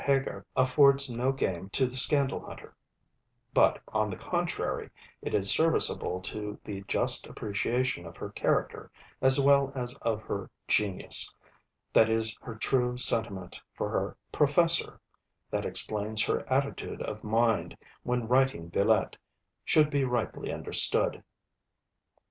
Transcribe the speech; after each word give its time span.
Heger 0.03 0.47
affords 0.55 1.11
no 1.11 1.31
game 1.31 1.69
to 1.73 1.85
the 1.85 1.95
scandal 1.95 2.39
hunter; 2.39 2.73
but, 3.53 3.79
on 3.89 4.09
the 4.09 4.15
contrary, 4.17 4.89
it 5.21 5.35
is 5.35 5.51
serviceable 5.51 6.21
to 6.21 6.59
the 6.63 6.81
just 6.87 7.27
appreciation 7.27 8.07
of 8.07 8.17
her 8.17 8.31
character, 8.31 8.89
as 9.21 9.39
well 9.39 9.71
as 9.75 9.95
of 9.97 10.23
her 10.23 10.49
genius, 10.67 11.31
that 11.93 12.07
her 12.41 12.55
true 12.55 12.97
sentiment 12.97 13.61
for 13.75 13.91
her 13.91 14.17
Professor 14.31 14.99
that 15.51 15.67
explains 15.67 16.23
her 16.25 16.51
attitude 16.51 17.03
of 17.03 17.23
mind 17.23 17.77
when 18.01 18.27
writing 18.27 18.71
'Villette' 18.71 19.17
should 19.63 19.91
be 19.91 20.03
rightly 20.03 20.51
understood. 20.51 21.23